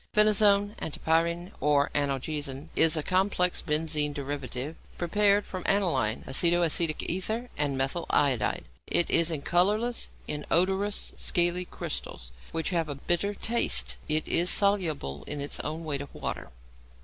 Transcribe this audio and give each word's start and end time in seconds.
=Phenazone, 0.15 0.73
Antipyrine, 0.79 1.51
or 1.59 1.91
Analgesin=, 1.93 2.69
is 2.75 2.97
a 2.97 3.03
complex 3.03 3.61
benzene 3.61 4.13
derivative 4.13 4.75
prepared 4.97 5.45
from 5.45 5.61
aniline, 5.67 6.23
aceto 6.25 6.65
acetic 6.65 7.03
ether, 7.07 7.51
and 7.55 7.77
methyl 7.77 8.07
iodide. 8.09 8.63
It 8.87 9.11
is 9.11 9.29
in 9.29 9.43
colourless, 9.43 10.09
inodorous, 10.27 11.13
scaly 11.17 11.65
crystals, 11.65 12.31
which 12.51 12.71
have 12.71 12.89
a 12.89 12.95
bitter 12.95 13.35
taste. 13.35 13.97
It 14.09 14.27
is 14.27 14.49
soluble 14.49 15.23
in 15.25 15.39
its 15.39 15.59
own 15.59 15.85
weight 15.85 16.01
of 16.01 16.11
water. 16.15 16.49